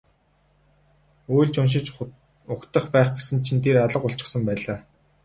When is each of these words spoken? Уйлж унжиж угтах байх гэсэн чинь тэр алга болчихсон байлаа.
Уйлж 1.35 1.55
унжиж 1.61 1.87
угтах 2.53 2.85
байх 2.93 3.09
гэсэн 3.17 3.37
чинь 3.45 3.63
тэр 3.65 3.75
алга 3.83 3.99
болчихсон 4.01 4.41
байлаа. 4.49 4.79